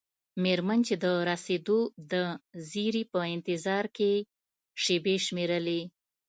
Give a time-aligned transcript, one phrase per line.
[0.43, 1.79] میرمن چې د رسیدو
[2.11, 2.13] د
[2.69, 4.13] زیري په انتظار کې
[4.83, 5.81] شیبې شمیرلې.